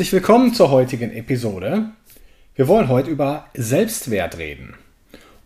[0.00, 1.90] Herzlich willkommen zur heutigen Episode.
[2.54, 4.72] Wir wollen heute über Selbstwert reden.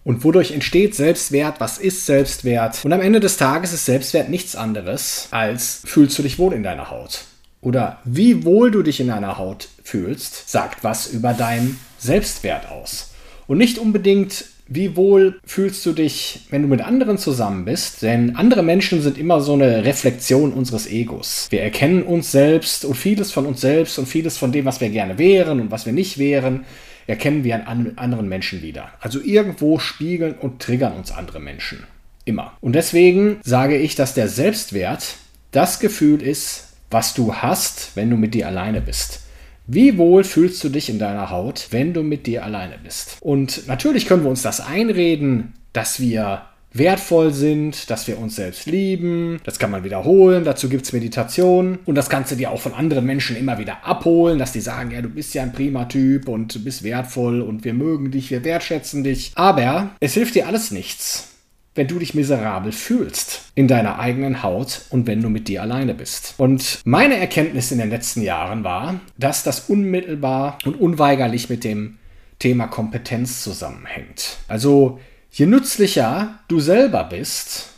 [0.05, 1.59] Und wodurch entsteht Selbstwert?
[1.59, 2.85] Was ist Selbstwert?
[2.85, 6.63] Und am Ende des Tages ist Selbstwert nichts anderes als fühlst du dich wohl in
[6.63, 7.25] deiner Haut?
[7.63, 13.13] Oder wie wohl du dich in deiner Haut fühlst, sagt was über deinen Selbstwert aus.
[13.49, 18.03] Und nicht unbedingt wie wohl fühlst du dich, wenn du mit anderen zusammen bist?
[18.03, 21.49] Denn andere Menschen sind immer so eine Reflexion unseres Egos.
[21.51, 24.89] Wir erkennen uns selbst und vieles von uns selbst und vieles von dem, was wir
[24.89, 26.65] gerne wären und was wir nicht wären,
[27.07, 28.89] erkennen wir an anderen Menschen wieder.
[29.01, 31.85] Also irgendwo spiegeln und triggern uns andere Menschen.
[32.25, 32.57] Immer.
[32.63, 35.17] Und deswegen sage ich, dass der Selbstwert
[35.51, 39.21] das Gefühl ist, was du hast, wenn du mit dir alleine bist.
[39.67, 43.17] Wie wohl fühlst du dich in deiner Haut, wenn du mit dir alleine bist?
[43.21, 46.43] Und natürlich können wir uns das einreden, dass wir
[46.75, 49.41] wertvoll sind, dass wir uns selbst lieben.
[49.45, 50.45] Das kann man wiederholen.
[50.45, 51.79] Dazu gibt es Meditation.
[51.87, 54.91] Und das kannst du dir auch von anderen Menschen immer wieder abholen, dass die sagen,
[54.91, 58.31] ja, du bist ja ein prima Typ und du bist wertvoll und wir mögen dich,
[58.31, 59.33] wir wertschätzen dich.
[59.35, 61.34] Aber es hilft dir alles nichts
[61.75, 65.95] wenn du dich miserabel fühlst in deiner eigenen Haut und wenn du mit dir alleine
[65.95, 66.35] bist.
[66.39, 71.99] Und meine Erkenntnis in den letzten Jahren war, dass das unmittelbar und unweigerlich mit dem
[72.39, 74.39] Thema Kompetenz zusammenhängt.
[74.49, 75.01] Also
[75.31, 77.74] je nützlicher du selber bist,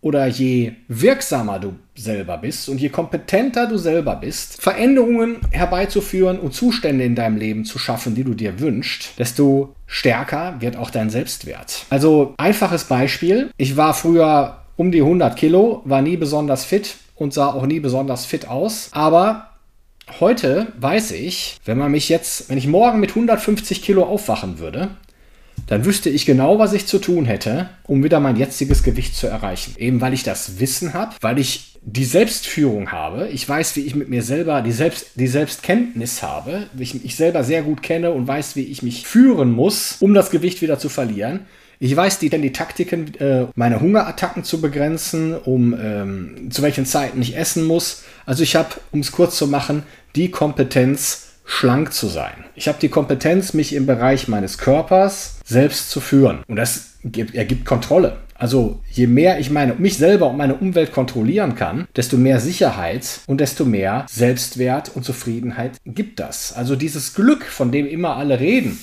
[0.00, 6.54] oder je wirksamer du selber bist und je kompetenter du selber bist, Veränderungen herbeizuführen und
[6.54, 11.10] Zustände in deinem Leben zu schaffen, die du dir wünschst, desto stärker wird auch dein
[11.10, 11.84] Selbstwert.
[11.90, 13.50] Also einfaches Beispiel.
[13.58, 17.80] Ich war früher um die 100 Kilo, war nie besonders fit und sah auch nie
[17.80, 19.46] besonders fit aus, aber
[20.18, 24.88] Heute weiß ich, wenn man mich jetzt, wenn ich morgen mit 150 Kilo aufwachen würde,
[25.66, 29.26] dann wüsste ich genau, was ich zu tun hätte, um wieder mein jetziges Gewicht zu
[29.26, 29.74] erreichen.
[29.78, 33.28] Eben weil ich das Wissen habe, weil ich die Selbstführung habe.
[33.28, 36.66] Ich weiß, wie ich mit mir selber die, Selbst, die Selbstkenntnis habe.
[36.78, 40.30] Ich, ich selber sehr gut kenne und weiß, wie ich mich führen muss, um das
[40.30, 41.40] Gewicht wieder zu verlieren.
[41.82, 46.84] Ich weiß die, denn die Taktiken, äh, meine Hungerattacken zu begrenzen, um ähm, zu welchen
[46.84, 48.02] Zeiten ich essen muss.
[48.26, 49.84] Also ich habe, um es kurz zu machen,
[50.14, 52.44] die Kompetenz, schlank zu sein.
[52.54, 56.40] Ich habe die Kompetenz, mich im Bereich meines Körpers selbst zu führen.
[56.48, 58.16] Und das gibt, ergibt Kontrolle.
[58.34, 63.20] Also je mehr ich meine, mich selber und meine Umwelt kontrollieren kann, desto mehr Sicherheit
[63.26, 66.54] und desto mehr Selbstwert und Zufriedenheit gibt das.
[66.54, 68.78] Also dieses Glück, von dem immer alle reden,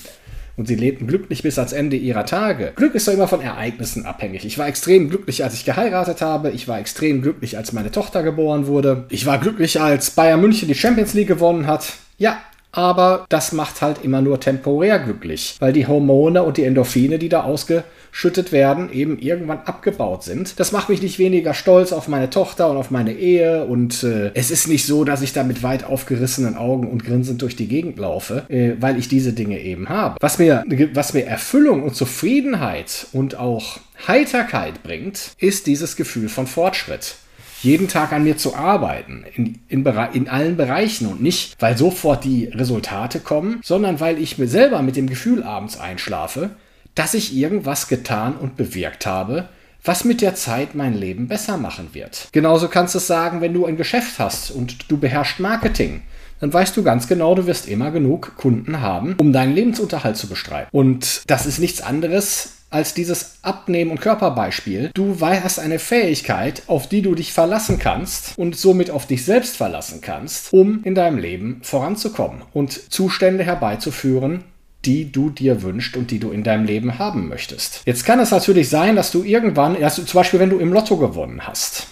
[0.58, 2.72] und sie lebten glücklich bis ans Ende ihrer Tage.
[2.74, 4.44] Glück ist doch immer von Ereignissen abhängig.
[4.44, 6.50] Ich war extrem glücklich, als ich geheiratet habe.
[6.50, 9.04] Ich war extrem glücklich, als meine Tochter geboren wurde.
[9.08, 11.92] Ich war glücklich, als Bayern München die Champions League gewonnen hat.
[12.18, 12.38] Ja,
[12.78, 17.28] aber das macht halt immer nur temporär glücklich, weil die Hormone und die Endorphine, die
[17.28, 20.60] da ausgeschüttet werden, eben irgendwann abgebaut sind.
[20.60, 24.30] Das macht mich nicht weniger stolz auf meine Tochter und auf meine Ehe und äh,
[24.34, 27.66] es ist nicht so, dass ich da mit weit aufgerissenen Augen und grinsend durch die
[27.66, 30.16] Gegend laufe, äh, weil ich diese Dinge eben habe.
[30.20, 30.64] Was mir,
[30.94, 37.16] was mir Erfüllung und Zufriedenheit und auch Heiterkeit bringt, ist dieses Gefühl von Fortschritt
[37.62, 42.24] jeden Tag an mir zu arbeiten, in, in, in, allen Bereichen und nicht, weil sofort
[42.24, 46.50] die Resultate kommen, sondern weil ich mir selber mit dem Gefühl abends einschlafe,
[46.94, 49.48] dass ich irgendwas getan und bewirkt habe,
[49.84, 52.28] was mit der Zeit mein Leben besser machen wird.
[52.32, 56.02] Genauso kannst du es sagen, wenn du ein Geschäft hast und du beherrschst Marketing
[56.40, 60.28] dann weißt du ganz genau, du wirst immer genug Kunden haben, um deinen Lebensunterhalt zu
[60.28, 60.68] bestreiten.
[60.72, 64.90] Und das ist nichts anderes als dieses Abnehmen- und Körperbeispiel.
[64.94, 69.56] Du hast eine Fähigkeit, auf die du dich verlassen kannst und somit auf dich selbst
[69.56, 74.44] verlassen kannst, um in deinem Leben voranzukommen und Zustände herbeizuführen,
[74.84, 77.82] die du dir wünschst und die du in deinem Leben haben möchtest.
[77.84, 80.72] Jetzt kann es natürlich sein, dass du irgendwann, dass du, zum Beispiel wenn du im
[80.72, 81.88] Lotto gewonnen hast,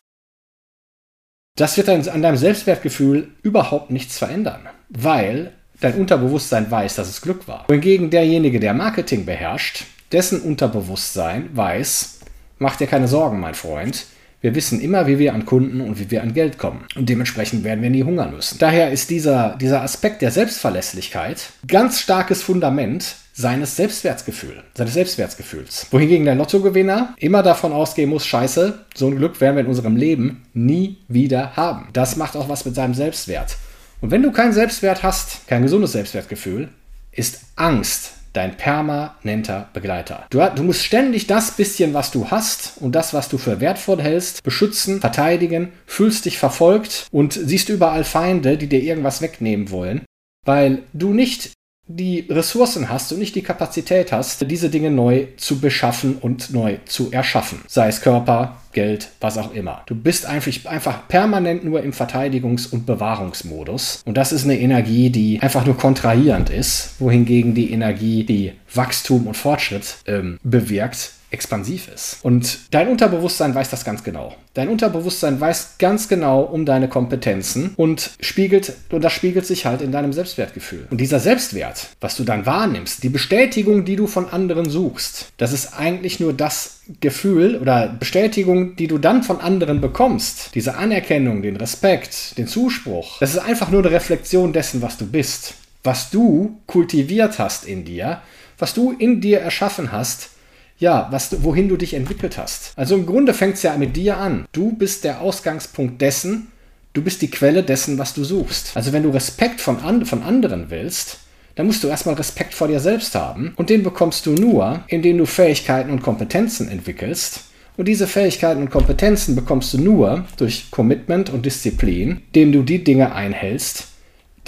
[1.56, 7.48] das wird an deinem Selbstwertgefühl überhaupt nichts verändern, weil dein Unterbewusstsein weiß, dass es Glück
[7.48, 7.64] war.
[7.68, 9.84] Wohingegen derjenige, der Marketing beherrscht,
[10.16, 12.20] dessen Unterbewusstsein weiß,
[12.58, 14.06] mach dir keine Sorgen, mein Freund.
[14.40, 16.86] Wir wissen immer, wie wir an Kunden und wie wir an Geld kommen.
[16.94, 18.58] Und dementsprechend werden wir nie hungern müssen.
[18.58, 25.88] Daher ist dieser, dieser Aspekt der Selbstverlässlichkeit ganz starkes Fundament seines Selbstwertgefühls, seines Selbstwertgefühls.
[25.90, 29.96] Wohingegen der Lottogewinner immer davon ausgehen muss, scheiße, so ein Glück werden wir in unserem
[29.96, 31.88] Leben nie wieder haben.
[31.92, 33.58] Das macht auch was mit seinem Selbstwert.
[34.00, 36.70] Und wenn du keinen Selbstwert hast, kein gesundes Selbstwertgefühl,
[37.12, 40.26] ist Angst dein permanenter Begleiter.
[40.30, 44.00] Du, du, musst ständig das bisschen, was du hast und das, was du für wertvoll
[44.00, 50.04] hältst, beschützen, verteidigen, fühlst dich verfolgt und siehst überall Feinde, die dir irgendwas wegnehmen wollen,
[50.44, 51.52] weil du nicht
[51.88, 56.78] die Ressourcen hast und nicht die Kapazität hast, diese Dinge neu zu beschaffen und neu
[56.84, 57.60] zu erschaffen.
[57.68, 59.82] Sei es Körper, Geld, was auch immer.
[59.86, 64.02] Du bist einfach, einfach permanent nur im Verteidigungs- und Bewahrungsmodus.
[64.04, 69.26] Und das ist eine Energie, die einfach nur kontrahierend ist, wohingegen die Energie, die Wachstum
[69.26, 72.18] und Fortschritt ähm, bewirkt, expansiv ist.
[72.22, 74.34] Und dein Unterbewusstsein weiß das ganz genau.
[74.54, 79.82] Dein Unterbewusstsein weiß ganz genau um deine Kompetenzen und spiegelt, und das spiegelt sich halt
[79.82, 80.86] in deinem Selbstwertgefühl.
[80.90, 85.52] Und dieser Selbstwert, was du dann wahrnimmst, die Bestätigung, die du von anderen suchst, das
[85.52, 90.54] ist eigentlich nur das Gefühl oder Bestätigung, die du dann von anderen bekommst.
[90.54, 93.18] Diese Anerkennung, den Respekt, den Zuspruch.
[93.18, 95.54] Das ist einfach nur eine Reflexion dessen, was du bist.
[95.82, 98.20] Was du kultiviert hast in dir,
[98.58, 100.30] was du in dir erschaffen hast,
[100.78, 102.72] ja, was, wohin du dich entwickelt hast.
[102.76, 104.46] Also im Grunde fängt es ja mit dir an.
[104.52, 106.48] Du bist der Ausgangspunkt dessen,
[106.92, 108.72] du bist die Quelle dessen, was du suchst.
[108.74, 111.18] Also wenn du Respekt von, an, von anderen willst,
[111.54, 113.54] dann musst du erstmal Respekt vor dir selbst haben.
[113.56, 117.44] Und den bekommst du nur, indem du Fähigkeiten und Kompetenzen entwickelst.
[117.78, 122.84] Und diese Fähigkeiten und Kompetenzen bekommst du nur durch Commitment und Disziplin, indem du die
[122.84, 123.88] Dinge einhältst,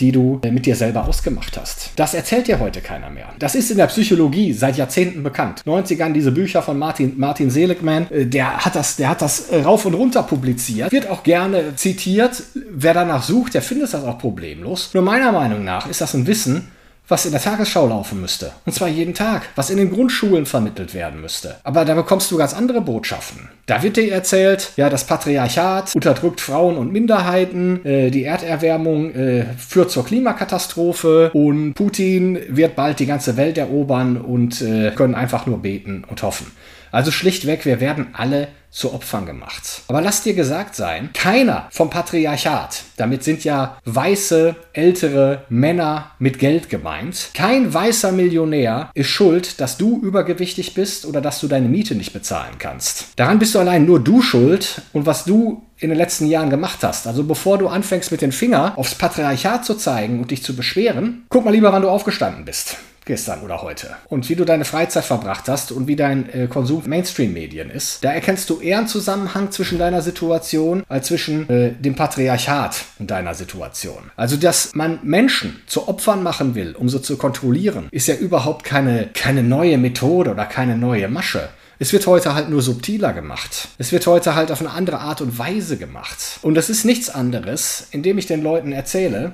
[0.01, 1.91] die du äh, mit dir selber ausgemacht hast.
[1.97, 3.29] Das erzählt dir heute keiner mehr.
[3.39, 5.63] Das ist in der Psychologie seit Jahrzehnten bekannt.
[5.67, 9.63] 90ern diese Bücher von Martin, Martin Seligman, äh, der hat das, der hat das äh,
[9.63, 12.43] rauf und runter publiziert, wird auch gerne zitiert.
[12.71, 14.91] Wer danach sucht, der findet das auch problemlos.
[14.95, 16.69] Nur meiner Meinung nach ist das ein Wissen,
[17.09, 18.53] was in der Tagesschau laufen müsste.
[18.67, 21.57] Und zwar jeden Tag, was in den Grundschulen vermittelt werden müsste.
[21.65, 23.49] Aber da bekommst du ganz andere Botschaften.
[23.67, 29.47] Da wird dir erzählt, ja, das Patriarchat unterdrückt Frauen und Minderheiten, äh, die Erderwärmung äh,
[29.57, 35.47] führt zur Klimakatastrophe und Putin wird bald die ganze Welt erobern und äh, können einfach
[35.47, 36.53] nur beten und hoffen.
[36.91, 39.83] Also schlichtweg, wir werden alle zu Opfern gemacht.
[39.89, 46.39] Aber lass dir gesagt sein, keiner vom Patriarchat, damit sind ja weiße, ältere Männer mit
[46.39, 51.69] Geld gemeint, kein weißer Millionär ist schuld, dass du übergewichtig bist oder dass du deine
[51.69, 53.09] Miete nicht bezahlen kannst.
[53.17, 56.79] Daran bist du allein nur du schuld und was du in den letzten Jahren gemacht
[56.83, 57.07] hast.
[57.07, 61.25] Also bevor du anfängst mit dem Finger aufs Patriarchat zu zeigen und dich zu beschweren,
[61.29, 62.77] guck mal lieber, wann du aufgestanden bist
[63.09, 63.89] gestern oder heute.
[64.09, 68.05] Und wie du deine Freizeit verbracht hast und wie dein äh, Konsum Mainstream-Medien ist.
[68.05, 73.11] Da erkennst du eher einen Zusammenhang zwischen deiner Situation als zwischen äh, dem Patriarchat und
[73.11, 74.13] deiner Situation.
[74.17, 78.65] Also, dass man Menschen zu Opfern machen will, um sie zu kontrollieren, ist ja überhaupt
[78.65, 81.49] keine, keine neue Methode oder keine neue Masche.
[81.81, 83.69] Es wird heute halt nur subtiler gemacht.
[83.79, 86.19] Es wird heute halt auf eine andere Art und Weise gemacht.
[86.43, 89.33] Und das ist nichts anderes, indem ich den Leuten erzähle,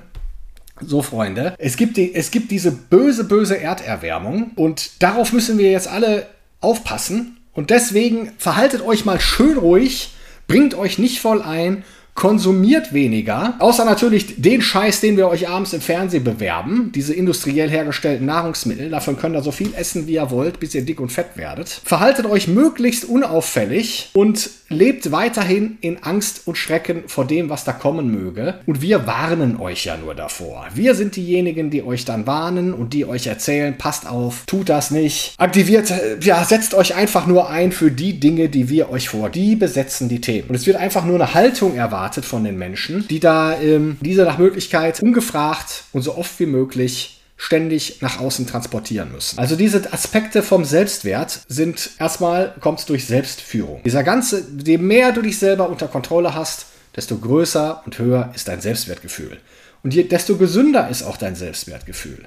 [0.80, 5.70] so, Freunde, es gibt, die, es gibt diese böse, böse Erderwärmung und darauf müssen wir
[5.70, 6.26] jetzt alle
[6.60, 7.38] aufpassen.
[7.52, 10.14] Und deswegen verhaltet euch mal schön ruhig,
[10.48, 15.72] bringt euch nicht voll ein konsumiert weniger, außer natürlich den Scheiß, den wir euch abends
[15.72, 20.30] im Fernsehen bewerben, diese industriell hergestellten Nahrungsmittel, davon könnt ihr so viel essen, wie ihr
[20.30, 21.68] wollt, bis ihr dick und fett werdet.
[21.68, 27.72] Verhaltet euch möglichst unauffällig und lebt weiterhin in Angst und Schrecken vor dem, was da
[27.72, 28.60] kommen möge.
[28.66, 30.66] Und wir warnen euch ja nur davor.
[30.74, 34.90] Wir sind diejenigen, die euch dann warnen und die euch erzählen, passt auf, tut das
[34.90, 35.92] nicht, aktiviert,
[36.22, 39.28] ja, setzt euch einfach nur ein für die Dinge, die wir euch vor.
[39.30, 40.48] Die besetzen die Themen.
[40.48, 43.96] Und es wird einfach nur eine Haltung erwartet erwartet von den Menschen, die da ähm,
[44.02, 49.38] diese nach Möglichkeit ungefragt und so oft wie möglich ständig nach außen transportieren müssen.
[49.38, 53.80] Also diese Aspekte vom Selbstwert sind erstmal kommt durch Selbstführung.
[53.84, 58.48] Dieser ganze, je mehr du dich selber unter Kontrolle hast, desto größer und höher ist
[58.48, 59.38] dein Selbstwertgefühl.
[59.82, 62.20] Und je, desto gesünder ist auch dein Selbstwertgefühl.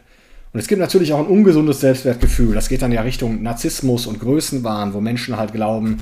[0.53, 2.55] Und es gibt natürlich auch ein ungesundes Selbstwertgefühl.
[2.55, 5.99] Das geht dann ja Richtung Narzissmus und Größenwahn, wo Menschen halt glauben,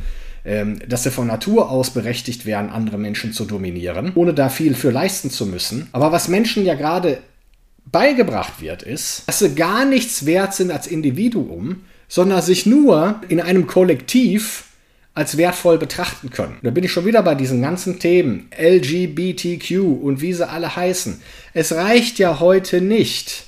[0.87, 4.91] dass sie von Natur aus berechtigt wären, andere Menschen zu dominieren, ohne da viel für
[4.91, 5.89] leisten zu müssen.
[5.91, 7.17] Aber was Menschen ja gerade
[7.85, 13.41] beigebracht wird, ist, dass sie gar nichts wert sind als Individuum, sondern sich nur in
[13.41, 14.65] einem Kollektiv
[15.15, 16.57] als wertvoll betrachten können.
[16.61, 21.21] Da bin ich schon wieder bei diesen ganzen Themen LGBTQ und wie sie alle heißen.
[21.53, 23.45] Es reicht ja heute nicht,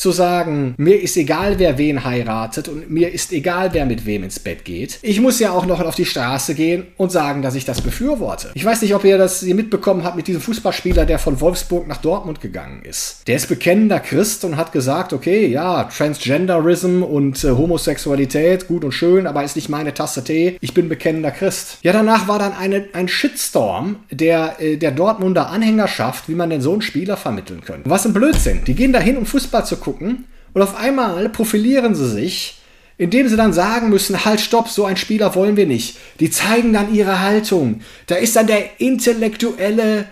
[0.00, 4.24] zu sagen, mir ist egal, wer wen heiratet und mir ist egal, wer mit wem
[4.24, 4.98] ins Bett geht.
[5.02, 8.50] Ich muss ja auch noch auf die Straße gehen und sagen, dass ich das befürworte.
[8.54, 11.98] Ich weiß nicht, ob ihr das mitbekommen habt mit diesem Fußballspieler, der von Wolfsburg nach
[11.98, 13.20] Dortmund gegangen ist.
[13.26, 18.92] Der ist bekennender Christ und hat gesagt, okay, ja, Transgenderism und äh, Homosexualität, gut und
[18.92, 20.56] schön, aber ist nicht meine Tasse Tee.
[20.62, 21.76] Ich bin bekennender Christ.
[21.82, 26.62] Ja, danach war dann eine, ein Shitstorm der, äh, der Dortmunder Anhängerschaft, wie man denn
[26.62, 27.90] so einen Spieler vermitteln könnte.
[27.90, 28.64] Was ein Blödsinn.
[28.66, 32.60] Die gehen dahin, um Fußball zu gucken und auf einmal profilieren sie sich
[33.00, 35.96] indem sie dann sagen müssen, halt, stopp, so ein Spieler wollen wir nicht.
[36.20, 37.80] Die zeigen dann ihre Haltung.
[38.06, 40.04] Da ist dann der intellektuelle,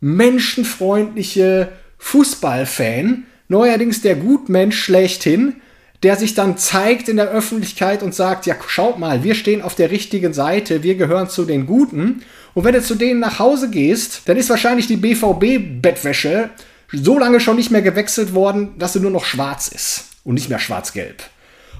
[0.00, 5.54] menschenfreundliche Fußballfan, neuerdings der Gutmensch schlechthin,
[6.02, 9.76] der sich dann zeigt in der Öffentlichkeit und sagt, ja, schaut mal, wir stehen auf
[9.76, 12.24] der richtigen Seite, wir gehören zu den Guten.
[12.54, 16.50] Und wenn du zu denen nach Hause gehst, dann ist wahrscheinlich die BVB-Bettwäsche
[16.92, 20.48] so lange schon nicht mehr gewechselt worden, dass sie nur noch schwarz ist und nicht
[20.48, 21.22] mehr schwarz-gelb.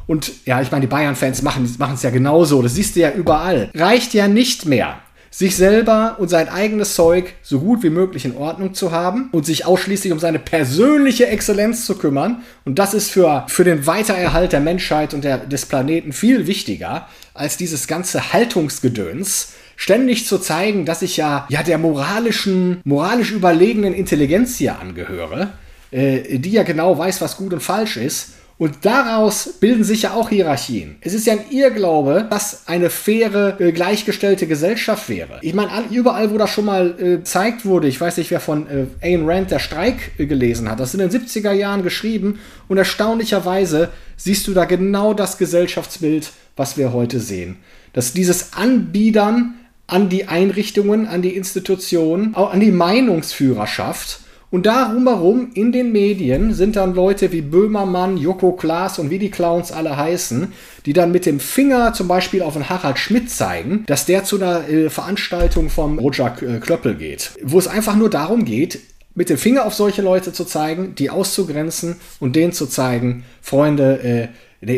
[0.07, 2.61] Und ja, ich meine, die Bayern-Fans machen es ja genauso.
[2.63, 3.71] Das siehst du ja überall.
[3.75, 4.99] Reicht ja nicht mehr,
[5.31, 9.47] sich selber und sein eigenes Zeug so gut wie möglich in Ordnung zu haben und
[9.47, 12.43] sich ausschließlich um seine persönliche Exzellenz zu kümmern.
[12.65, 17.09] Und das ist für, für den Weitererhalt der Menschheit und der, des Planeten viel wichtiger
[17.33, 23.95] als dieses ganze Haltungsgedöns, ständig zu zeigen, dass ich ja, ja der moralischen, moralisch überlegenen
[23.95, 25.55] Intelligenz hier angehöre,
[25.91, 28.35] äh, die ja genau weiß, was gut und falsch ist.
[28.59, 30.99] Und daraus bilden sich ja auch Hierarchien.
[31.01, 35.41] Es ist ja ein Irrglaube, dass eine faire, äh, gleichgestellte Gesellschaft wäre.
[35.43, 38.69] Ich meine, überall, wo das schon mal äh, gezeigt wurde, ich weiß nicht, wer von
[38.69, 42.39] äh, Ayn Rand der Streik äh, gelesen hat, das ist in den 70er Jahren geschrieben
[42.69, 47.57] und erstaunlicherweise siehst du da genau das Gesellschaftsbild, was wir heute sehen.
[47.95, 49.55] Dass dieses Anbiedern
[49.93, 54.21] an die Einrichtungen, an die Institutionen, auch an die Meinungsführerschaft.
[54.51, 59.19] Und darum herum in den Medien sind dann Leute wie Böhmermann, Joko Klaas und wie
[59.19, 60.53] die Clowns alle heißen,
[60.87, 64.37] die dann mit dem Finger zum Beispiel auf den Harald Schmidt zeigen, dass der zu
[64.37, 67.33] einer äh, Veranstaltung vom Roger äh, Klöppel geht.
[67.43, 68.81] Wo es einfach nur darum geht,
[69.15, 74.03] mit dem Finger auf solche Leute zu zeigen, die auszugrenzen und denen zu zeigen, Freunde,
[74.03, 74.29] äh,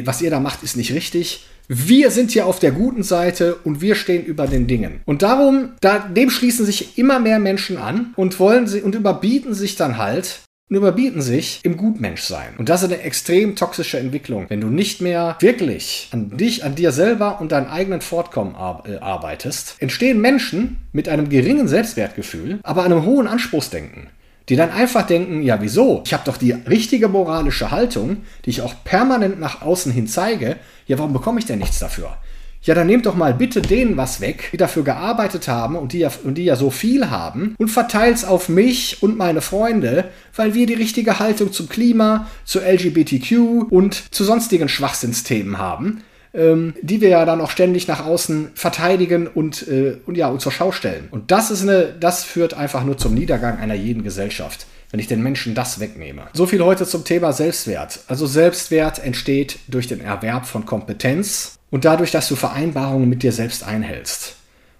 [0.04, 3.80] was ihr da macht, ist nicht richtig wir sind hier auf der guten Seite und
[3.80, 5.00] wir stehen über den Dingen.
[5.06, 9.54] Und darum, da, dem schließen sich immer mehr Menschen an und wollen sie und überbieten
[9.54, 12.54] sich dann halt und überbieten sich im Gutmenschsein.
[12.58, 14.46] Und das ist eine extrem toxische Entwicklung.
[14.48, 18.96] Wenn du nicht mehr wirklich an dich, an dir selber und deinem eigenen Fortkommen äh,
[18.96, 24.08] arbeitest, entstehen Menschen mit einem geringen Selbstwertgefühl, aber einem hohen Anspruchsdenken
[24.48, 26.02] die dann einfach denken, ja wieso?
[26.04, 30.56] Ich habe doch die richtige moralische Haltung, die ich auch permanent nach außen hin zeige.
[30.86, 32.16] Ja, warum bekomme ich denn nichts dafür?
[32.62, 35.98] Ja, dann nehmt doch mal bitte denen was weg, die dafür gearbeitet haben und die
[35.98, 40.54] ja, und die ja so viel haben und verteilt's auf mich und meine Freunde, weil
[40.54, 46.02] wir die richtige Haltung zum Klima, zu LGBTQ und zu sonstigen Schwachsinnsthemen haben
[46.34, 50.40] ähm, die wir ja dann auch ständig nach außen verteidigen und, äh, und ja, und
[50.40, 51.08] zur Schau stellen.
[51.10, 55.08] Und das ist eine, das führt einfach nur zum Niedergang einer jeden Gesellschaft wenn ich
[55.08, 56.28] den Menschen das wegnehme.
[56.34, 57.98] So viel heute zum Thema Selbstwert.
[58.06, 63.32] Also Selbstwert entsteht durch den Erwerb von Kompetenz und dadurch, dass du Vereinbarungen mit dir
[63.32, 64.36] selbst einhältst.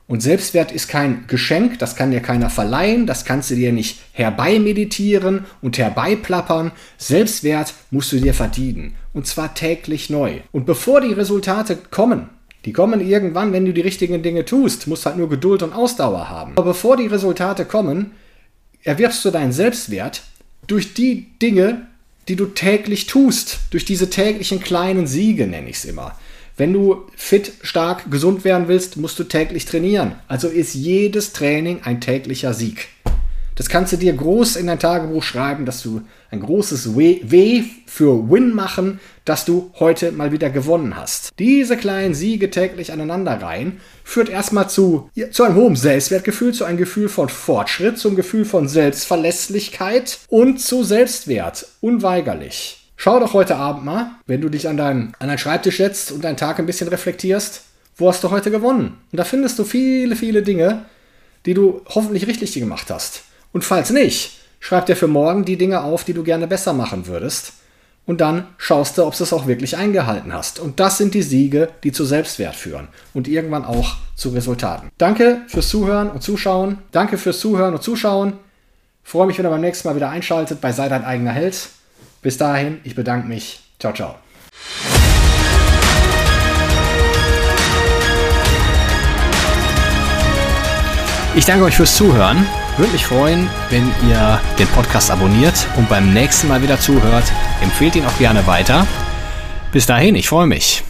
[0.07, 4.01] Und Selbstwert ist kein Geschenk, das kann dir keiner verleihen, das kannst du dir nicht
[4.13, 6.73] herbeimeditieren und herbeiplappern.
[6.99, 8.95] Selbstwert musst du dir verdienen.
[9.15, 10.41] Und zwar täglich neu.
[10.53, 12.29] Und bevor die Resultate kommen,
[12.67, 16.29] die kommen irgendwann, wenn du die richtigen Dinge tust, musst halt nur Geduld und Ausdauer
[16.29, 16.53] haben.
[16.53, 18.13] Aber bevor die Resultate kommen,
[18.83, 20.23] erwirbst du deinen Selbstwert
[20.67, 21.87] durch die Dinge,
[22.29, 26.19] die du täglich tust, durch diese täglichen kleinen Siege, nenne ich es immer.
[26.57, 30.13] Wenn du fit, stark, gesund werden willst, musst du täglich trainieren.
[30.29, 32.89] Also ist jedes Training ein täglicher Sieg.
[33.57, 38.31] Das kannst du dir groß in dein Tagebuch schreiben, dass du ein großes w, für
[38.31, 41.31] Win machen, dass du heute mal wieder gewonnen hast.
[41.39, 46.79] Diese kleinen Siege täglich aneinander rein führt erstmal zu, zu einem hohen Selbstwertgefühl, zu einem
[46.79, 51.67] Gefühl von Fortschritt, zum Gefühl von Selbstverlässlichkeit und zu Selbstwert.
[51.81, 52.84] Unweigerlich.
[53.05, 56.25] Schau doch heute Abend mal, wenn du dich an deinen, an deinen Schreibtisch setzt und
[56.25, 57.61] deinen Tag ein bisschen reflektierst,
[57.99, 58.97] wo hast du heute gewonnen?
[59.13, 60.87] Und da findest du viele, viele Dinge,
[61.45, 63.25] die du hoffentlich richtig gemacht hast.
[63.53, 67.07] Und falls nicht, schreib dir für morgen die Dinge auf, die du gerne besser machen
[67.07, 67.53] würdest.
[68.07, 70.59] Und dann schaust du, ob du es auch wirklich eingehalten hast.
[70.59, 74.89] Und das sind die Siege, die zu Selbstwert führen und irgendwann auch zu Resultaten.
[74.97, 76.79] Danke fürs Zuhören und Zuschauen.
[76.91, 78.33] Danke fürs Zuhören und Zuschauen.
[79.03, 81.69] freue mich, wenn ihr beim nächsten Mal wieder einschaltet bei Sei dein eigener Held.
[82.25, 83.61] Bis dahin, ich bedanke mich.
[83.78, 84.14] Ciao, ciao.
[91.37, 92.47] Ich danke euch fürs Zuhören.
[92.78, 97.31] Würde mich freuen, wenn ihr den Podcast abonniert und beim nächsten Mal wieder zuhört.
[97.61, 98.87] Empfehlt ihn auch gerne weiter.
[99.71, 100.83] Bis dahin, ich freue mich.